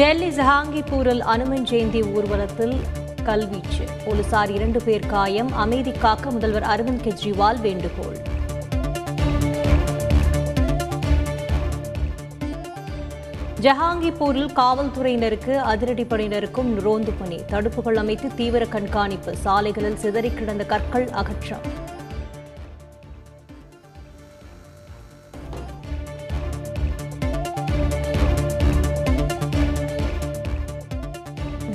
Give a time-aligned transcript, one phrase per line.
[0.00, 2.80] டெல்லி ஜஹாங்கிபூரில் அனுமன் ஜெயந்தி ஊர்வலத்தில்
[3.24, 4.06] கல்வீச்சு.
[4.06, 5.52] போலீசார் இரண்டு பேர் காயம்.
[5.52, 8.16] அமைதி காக்க முதல்வர் அரவிந்த் கெஜ்ரிவால் வேண்டுகோள்.
[13.60, 17.36] ஜஹாங்கிப்பூரில் காவல்துறையினருக்கு அதிரடிப்படையினருக்கும் ரோந்து பணி.
[17.36, 19.36] தடுப்புகள் அமைத்து தீவிர கண்காணிப்பு.
[19.36, 21.79] சாலைகளில் சிதறிக் கிடந்த கற்கள் அகற்றம்.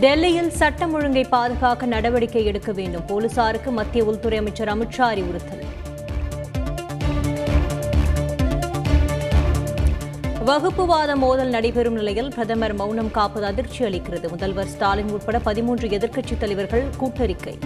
[0.06, 3.06] டெல்லியில் சட்டம் ஒழுங்கை பாதுகாக்க நடவடிக்கை எடுக்க வேண்டும்.
[3.06, 5.64] போலீசாருக்கு மத்திய உள்துறை அமைச்சர் அமித்ஷா அறிவுறுத்தல்.
[10.46, 14.30] வகுப்புவாத மோதல் நடைபெறும் நிலையில் பிரதமர் மௌனம் காப்பது அதிர்ச்சி அளிக்கிறது.
[14.30, 17.58] முதல்வர் ஸ்டாலின் உட்பட பதிமூன்று எதிர்க்கட்சித் தலைவர்கள் கூட்டறிக்கை.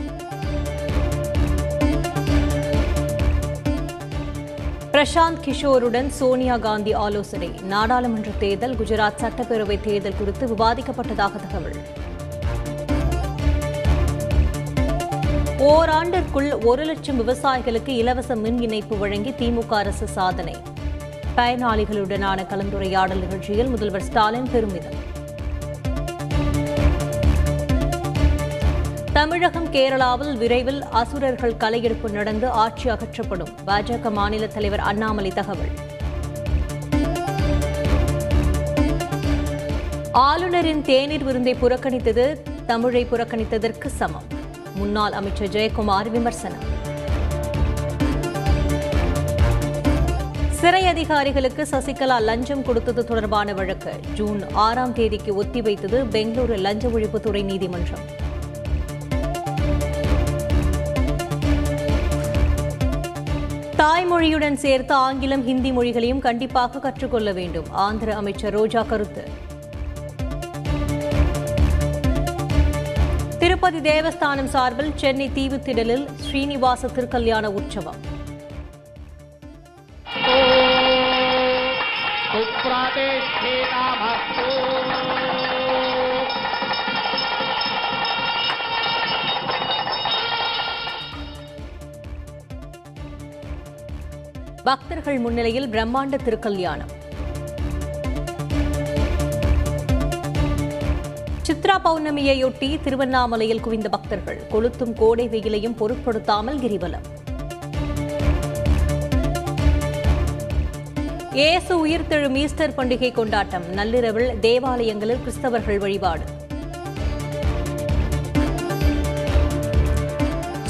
[4.91, 7.49] பிரசாந்த் கிஷோருடன் சோனியா காந்தி ஆலோசனை.
[7.63, 12.07] நாடாளுமன்ற தேர்தல் குஜராத் சட்டப்பேரவை தேர்தல் குறித்து விவாதிக்கப்பட்டதாக தகவல்.
[15.67, 20.55] ஓராண்டிற்குள் ஒரு லட்சம் விவசாயிகளுக்கு இலவச மின் இணைப்பு வழங்கி திமுக அரசு சாதனை.
[21.37, 24.97] பயனாளிகளுடனான கலந்துரையாடல் நிகழ்ச்சியில் முதல்வர் ஸ்டாலின் பெருமிதம்
[29.13, 33.53] தமிழகம் கேரளாவில் விரைவில் அசுரர்கள் கலையெடுப்பு நடந்து ஆட்சி அகற்றப்படும்.
[33.67, 35.71] பாஜக மாநில தலைவர் அண்ணாமலை தகவல்.
[40.11, 44.37] ஆளுநரின் தேநீர் விருந்தை புறக்கணித்தது தமிழை புறக்கணித்ததற்கு சமம்.
[44.81, 46.65] முன்னாள் அமைச்சர் ஜெயக்குமார் விமர்சனம்.
[50.59, 53.91] சிறை அதிகாரிகளுக்கு சசிகலா லஞ்சம் கொடுத்தது தொடர்பான வழக்கு.
[54.13, 58.05] ஜூன் ஆறாம் தேதிக்கு ஒத்திவைத்தது பெங்களூரு லஞ்ச ஒழிப்புத்துறை நீதிமன்றம்.
[63.81, 67.69] தாய்மொழியுடன் சேர்த்து ஆங்கிலம் ஹிந்தி மொழிகளையும் கண்டிப்பாக கற்றுக்கொள்ள வேண்டும்.
[67.85, 69.23] ஆந்திர அமைச்சர் ரோஜா கருத்து.
[73.61, 77.99] திருப்பதி தேவஸ்தானம் சார்பில் சென்னை தீவுத்திடலில் ஸ்ரீனிவாச திருக்கல்யாண உற்சவம்
[94.63, 96.93] பக்தர்கள் முன்னிலையில் பிரம்மாண்ட திருக்கல்யாணம்.
[101.49, 104.39] சித்ரா பௌர்ணமியையொட்டி திருவண்ணாமலையில் குவிந்த பக்தர்கள்.
[104.51, 107.05] கொளுத்தும் கோடை வெயிலையும் பொருட்படுத்தாமல் கிரிவலம்.
[111.39, 113.65] இயேசு உயிர்த்தெழும் ஈஸ்டர் பண்டிகை கொண்டாட்டம்.
[113.79, 116.25] நள்ளிரவில் தேவாலயங்களில் கிறிஸ்தவர்கள் வழிபாடு.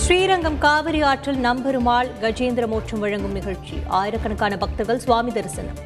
[0.04, 3.78] ஸ்ரீரங்கம் காவிரி ஆற்றில் நம்பெருமாள் கஜேந்திர மோட்சம் வழங்கும் நிகழ்ச்சி.
[4.02, 5.80] ஆயிரக்கணக்கான பக்தர்கள் சுவாமி தரிசனம்.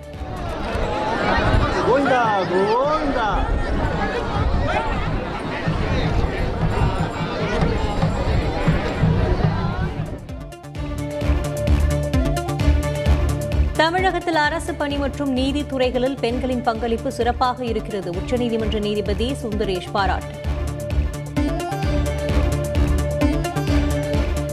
[13.84, 18.12] தமிழகத்தில் அரசு பணி மற்றும் நீதித்துறைகளில் பெண்களின் பங்களிப்பு சிறப்பாக இருக்கிறது.
[18.12, 20.36] உச்சநீதிமன்ற நீதிபதி சுந்தரேஷ் பாராட்டு.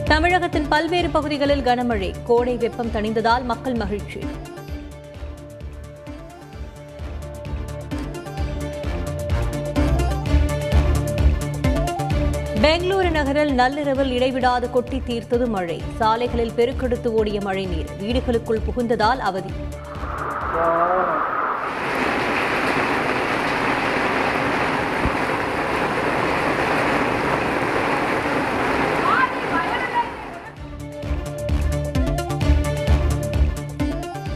[0.04, 2.14] தமிழகத்தின் பல்வேறு பகுதிகளில் கனமழை.
[2.24, 4.20] கோடை வெப்பம் தணிந்ததால் மக்கள் மகிழ்ச்சி.
[12.62, 15.76] பெங்களூரு நகரில் நள்ளிரவில் இடைவிடாது கொட்டி தீர்த்தது மழை.
[15.98, 19.52] சாலைகளில் பெருக்கெடுத்து ஓடிய மழைநீர் வீடுகளுக்குள் புகுந்ததால் அவதி.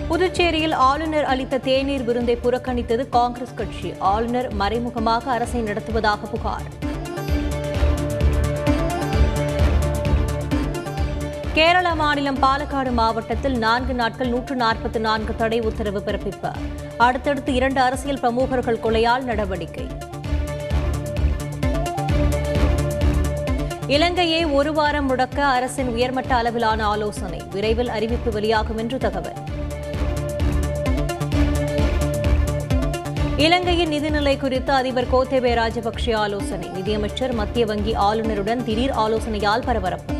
[0.08, 3.92] புதுச்சேரியில் ஆளுநர் அளித்த தேநீர் விருந்தை புறக்கணித்தது காங்கிரஸ் கட்சி.
[3.98, 6.66] ஆளுநர் மறைமுகமாக அரசை நடத்துவதாக புகார்.
[11.54, 16.50] கேரள மாநிலம் பாலக்காடு மாவட்டத்தில் நான்கு நாட்கள் நூற்று நாற்பத்தி நான்கு தடை உத்தரவு பிறப்பிப்பு.
[16.96, 19.86] அடுத்தடுத்து இரண்டு அரசியல் பிரமுகர்கள் கொலையால் நடவடிக்கை.
[23.86, 27.42] இலங்கையை ஒரு வாரம் முடக்க அரசின் உயர்மட்ட அளவிலான ஆலோசனை.
[27.52, 29.38] விரைவில் அறிவிப்பு வெளியாகும் என்று தகவல்.
[33.36, 36.68] இலங்கையின் நிதிநிலை குறித்து அதிபர் கோத்தேபே ராஜபக்சே ஆலோசனை.
[36.68, 40.13] நிதியமைச்சர் மத்திய வங்கி ஆளுநருடன் திடீர் ஆலோசனையால் பரபரப்பு.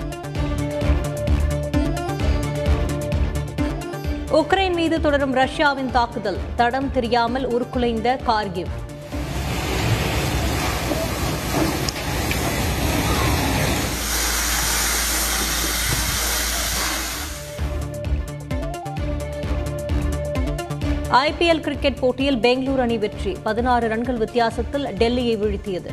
[4.34, 6.38] உக்ரைன் மீது தொடரும் ரஷ்யாவின் தாக்குதல்.
[6.56, 8.70] தடம் தெரியாமல் உருக்குலைந்த கார்கிவ்.
[21.10, 23.36] ஐபிஎல் கிரிக்கெட் போட்டியில் பெங்களூரு அணி வெற்றி.
[23.42, 25.90] பதினாறு ரன்கள் வித்தியாசத்தில் டெல்லியை வீழ்த்தியது.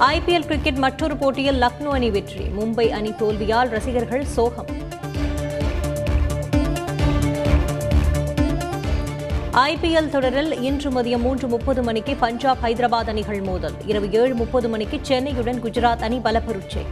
[0.00, 2.44] ஐபிஎல் கிரிக்கெட் மற்றொரு போட்டியில் லக்னோ அணி வெற்றி.
[2.58, 4.66] மும்பை அணி தோல்வியால் ரசிகர்கள் சோகம்.
[9.52, 13.74] ஐபிஎல் தொடரில் இன்று மதியம் மூன்று முப்பது மணிக்கு பஞ்சாப் ஹைதராபாத் அணிகள் மோதல்.
[13.86, 16.84] இரவு ஏழு முப்பது மணிக்கு சென்னையுடன் குஜராத் அணி பலப்பருச்சை